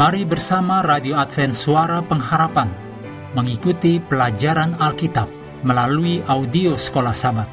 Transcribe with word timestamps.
Mari 0.00 0.24
bersama 0.24 0.80
Radio 0.80 1.12
Advent 1.20 1.52
Suara 1.52 2.00
Pengharapan 2.00 2.72
mengikuti 3.36 4.00
pelajaran 4.00 4.72
Alkitab 4.80 5.28
melalui 5.60 6.24
audio 6.24 6.72
Sekolah 6.72 7.12
Sabat. 7.12 7.44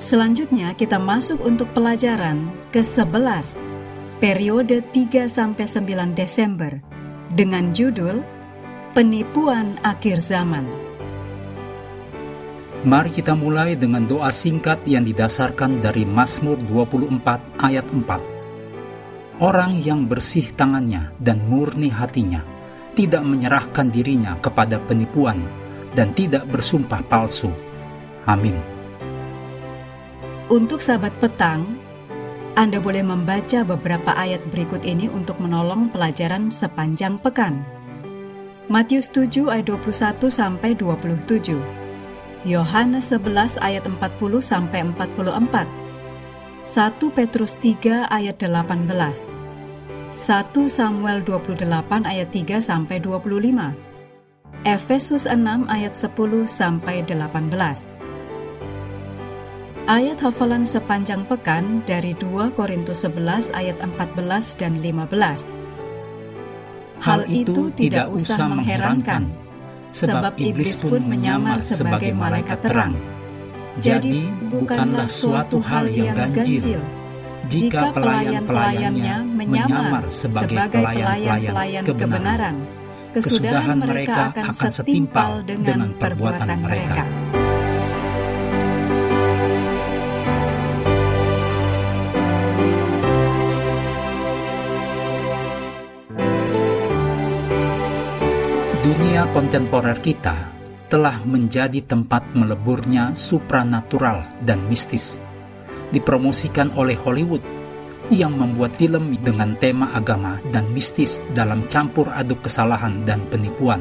Selanjutnya 0.00 0.72
kita 0.72 0.96
masuk 0.96 1.44
untuk 1.44 1.68
pelajaran 1.76 2.48
ke-11 2.72 3.44
periode 4.24 4.80
3 4.88 5.28
sampai 5.28 5.68
9 5.68 6.16
Desember 6.16 6.80
dengan 7.28 7.76
judul 7.76 8.24
Penipuan 8.96 9.76
Akhir 9.84 10.16
Zaman. 10.16 10.64
Mari 12.88 13.12
kita 13.12 13.36
mulai 13.36 13.76
dengan 13.76 14.08
doa 14.08 14.32
singkat 14.32 14.80
yang 14.88 15.04
didasarkan 15.04 15.84
dari 15.84 16.08
Mazmur 16.08 16.56
24 16.72 17.60
ayat 17.60 17.84
4. 17.84 18.31
Orang 19.40 19.80
yang 19.80 20.04
bersih 20.04 20.52
tangannya 20.52 21.14
dan 21.16 21.40
murni 21.48 21.88
hatinya 21.88 22.44
tidak 22.92 23.24
menyerahkan 23.24 23.88
dirinya 23.88 24.36
kepada 24.36 24.76
penipuan 24.84 25.40
dan 25.96 26.12
tidak 26.12 26.44
bersumpah 26.52 27.00
palsu. 27.08 27.48
Amin. 28.28 28.56
Untuk 30.52 30.84
sahabat 30.84 31.16
petang, 31.16 31.64
Anda 32.52 32.76
boleh 32.76 33.00
membaca 33.00 33.64
beberapa 33.64 34.12
ayat 34.12 34.44
berikut 34.52 34.84
ini 34.84 35.08
untuk 35.08 35.40
menolong 35.40 35.88
pelajaran 35.88 36.52
sepanjang 36.52 37.16
pekan. 37.16 37.64
Matius 38.68 39.08
7 39.08 39.48
ayat 39.48 39.72
21 39.72 40.28
sampai 40.28 40.76
27. 40.76 41.56
Yohanes 42.44 43.08
11 43.08 43.56
ayat 43.64 43.88
40 43.88 44.44
sampai 44.44 44.84
44. 44.92 45.91
1 46.62 46.94
Petrus 47.10 47.58
3 47.58 48.06
ayat 48.06 48.38
18. 48.38 48.86
1 48.86 50.14
Samuel 50.70 51.18
28 51.26 51.66
ayat 52.06 52.30
3 52.30 52.62
sampai 52.62 53.02
25. 53.02 53.74
Efesus 54.62 55.26
6 55.26 55.42
ayat 55.66 55.98
10 55.98 56.46
sampai 56.46 57.02
18. 57.02 57.90
Ayat 59.90 60.22
hafalan 60.22 60.62
sepanjang 60.62 61.26
pekan 61.26 61.82
dari 61.82 62.14
2 62.14 62.54
Korintus 62.54 63.02
11 63.02 63.50
ayat 63.58 63.82
14 63.82 64.54
dan 64.54 64.78
15. 64.78 65.50
Hal 67.02 67.26
itu 67.26 67.74
tidak 67.74 68.06
usah 68.14 68.46
mengherankan 68.46 69.34
sebab 69.90 70.38
iblis 70.38 70.78
pun 70.78 71.10
menyamar 71.10 71.58
sebagai 71.58 72.14
malaikat 72.14 72.62
terang. 72.62 72.94
Jadi, 73.80 74.28
bukanlah 74.52 75.08
suatu 75.08 75.56
hal 75.64 75.88
yang 75.88 76.12
ganjil 76.28 76.76
jika 77.48 77.88
pelayan-pelayannya 77.96 79.16
menyamar 79.24 80.04
sebagai 80.12 80.68
pelayan-pelayan 80.68 81.82
kebenaran. 81.84 82.56
Kesudahan 83.12 83.76
mereka 83.76 84.32
akan 84.32 84.70
setimpal 84.72 85.44
dengan 85.44 85.92
perbuatan 85.96 86.48
mereka. 86.64 87.04
Dunia 98.82 99.28
kontemporer 99.30 99.96
kita 100.00 100.51
telah 100.92 101.24
menjadi 101.24 101.80
tempat 101.80 102.20
meleburnya 102.36 103.16
supranatural 103.16 104.28
dan 104.44 104.60
mistis. 104.68 105.16
Dipromosikan 105.88 106.68
oleh 106.76 107.00
Hollywood 107.00 107.40
yang 108.12 108.36
membuat 108.36 108.76
film 108.76 109.16
dengan 109.24 109.56
tema 109.56 109.88
agama 109.96 110.36
dan 110.52 110.68
mistis 110.76 111.24
dalam 111.32 111.64
campur 111.72 112.12
aduk 112.12 112.44
kesalahan 112.44 113.08
dan 113.08 113.24
penipuan. 113.32 113.80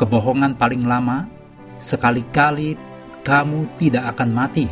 Kebohongan 0.00 0.56
paling 0.56 0.88
lama, 0.88 1.28
sekali-kali 1.76 2.72
kamu 3.20 3.76
tidak 3.76 4.16
akan 4.16 4.32
mati. 4.32 4.64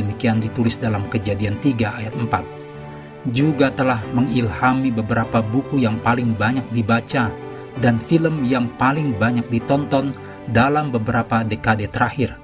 Demikian 0.00 0.40
ditulis 0.40 0.80
dalam 0.80 1.04
kejadian 1.12 1.60
3 1.60 2.00
ayat 2.00 2.16
4. 2.16 3.36
Juga 3.36 3.68
telah 3.68 4.00
mengilhami 4.16 4.88
beberapa 4.88 5.44
buku 5.44 5.84
yang 5.84 6.00
paling 6.00 6.32
banyak 6.32 6.64
dibaca 6.72 7.28
dan 7.84 8.00
film 8.00 8.48
yang 8.48 8.70
paling 8.80 9.12
banyak 9.20 9.44
ditonton 9.52 10.14
dalam 10.48 10.92
beberapa 10.92 11.40
dekade 11.44 11.88
terakhir, 11.88 12.36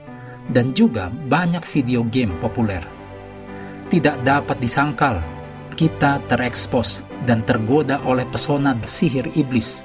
dan 0.48 0.72
juga 0.72 1.08
banyak 1.10 1.62
video 1.66 2.04
game 2.08 2.34
populer. 2.40 2.82
Tidak 3.90 4.22
dapat 4.22 4.56
disangkal, 4.62 5.18
kita 5.74 6.22
terekspos 6.30 7.02
dan 7.26 7.42
tergoda 7.44 8.00
oleh 8.06 8.24
pesona 8.28 8.76
sihir 8.86 9.28
iblis 9.34 9.82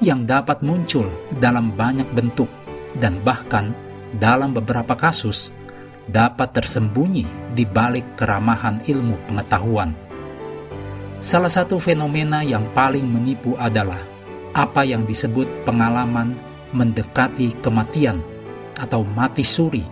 yang 0.00 0.24
dapat 0.24 0.64
muncul 0.64 1.08
dalam 1.36 1.72
banyak 1.76 2.08
bentuk 2.16 2.48
dan 2.96 3.20
bahkan 3.20 3.76
dalam 4.16 4.50
beberapa 4.50 4.96
kasus 4.96 5.52
dapat 6.10 6.50
tersembunyi 6.56 7.54
di 7.54 7.62
balik 7.62 8.18
keramahan 8.18 8.82
ilmu 8.82 9.14
pengetahuan. 9.30 9.94
Salah 11.20 11.52
satu 11.52 11.76
fenomena 11.76 12.40
yang 12.40 12.64
paling 12.72 13.04
menipu 13.04 13.54
adalah 13.60 14.00
apa 14.56 14.82
yang 14.82 15.06
disebut 15.06 15.46
pengalaman 15.62 16.34
mendekati 16.72 17.54
kematian 17.58 18.22
atau 18.78 19.04
mati 19.04 19.44
suri, 19.44 19.84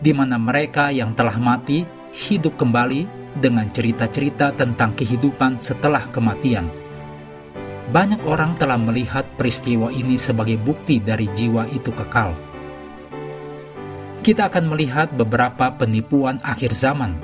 di 0.00 0.12
mana 0.12 0.36
mereka 0.36 0.90
yang 0.90 1.12
telah 1.14 1.36
mati 1.38 1.86
hidup 2.12 2.56
kembali 2.56 3.06
dengan 3.36 3.68
cerita-cerita 3.68 4.56
tentang 4.56 4.96
kehidupan 4.96 5.60
setelah 5.60 6.08
kematian. 6.08 6.68
Banyak 7.86 8.26
orang 8.26 8.58
telah 8.58 8.80
melihat 8.80 9.22
peristiwa 9.38 9.94
ini 9.94 10.18
sebagai 10.18 10.58
bukti 10.58 10.98
dari 10.98 11.30
jiwa 11.30 11.70
itu 11.70 11.94
kekal. 11.94 12.34
Kita 14.26 14.50
akan 14.50 14.74
melihat 14.74 15.14
beberapa 15.14 15.70
penipuan 15.70 16.42
akhir 16.42 16.74
zaman, 16.74 17.14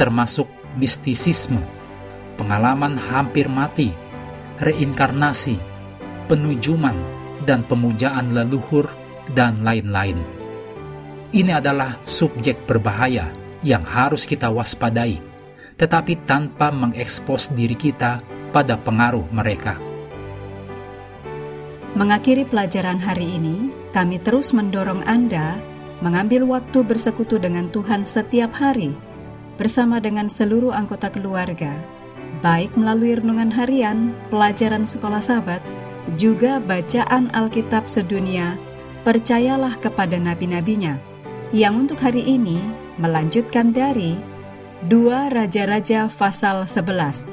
termasuk 0.00 0.48
mistisisme, 0.80 1.60
pengalaman 2.40 2.96
hampir 2.96 3.44
mati, 3.44 3.92
reinkarnasi, 4.64 5.60
penujuman, 6.32 6.96
dan 7.46 7.62
pemujaan 7.62 8.34
leluhur, 8.34 8.90
dan 9.32 9.62
lain-lain. 9.62 10.18
Ini 11.30 11.58
adalah 11.58 11.98
subjek 12.02 12.66
berbahaya 12.66 13.30
yang 13.62 13.82
harus 13.82 14.26
kita 14.26 14.50
waspadai, 14.50 15.18
tetapi 15.78 16.26
tanpa 16.26 16.70
mengekspos 16.70 17.50
diri 17.54 17.74
kita 17.74 18.22
pada 18.50 18.78
pengaruh 18.78 19.26
mereka. 19.34 19.78
Mengakhiri 21.96 22.44
pelajaran 22.44 23.00
hari 23.00 23.40
ini, 23.40 23.72
kami 23.90 24.20
terus 24.20 24.52
mendorong 24.52 25.00
Anda 25.08 25.56
mengambil 26.04 26.44
waktu 26.44 26.84
bersekutu 26.84 27.40
dengan 27.40 27.72
Tuhan 27.72 28.04
setiap 28.04 28.52
hari 28.52 28.92
bersama 29.56 29.96
dengan 29.96 30.28
seluruh 30.28 30.76
anggota 30.76 31.08
keluarga, 31.08 31.72
baik 32.44 32.76
melalui 32.76 33.16
renungan 33.16 33.48
harian, 33.48 34.12
pelajaran 34.28 34.84
sekolah 34.84 35.24
sahabat, 35.24 35.64
juga 36.14 36.62
bacaan 36.62 37.34
Alkitab 37.34 37.90
sedunia, 37.90 38.54
percayalah 39.02 39.74
kepada 39.82 40.14
nabi-nabinya, 40.22 41.02
yang 41.50 41.82
untuk 41.82 41.98
hari 41.98 42.22
ini 42.22 42.62
melanjutkan 43.02 43.74
dari 43.74 44.14
dua 44.86 45.26
Raja-Raja 45.34 46.06
pasal 46.06 46.70
11. 46.70 47.26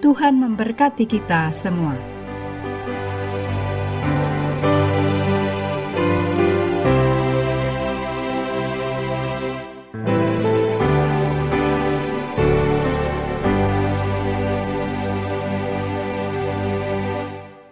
Tuhan 0.00 0.40
memberkati 0.40 1.04
kita 1.04 1.52
semua. 1.52 2.15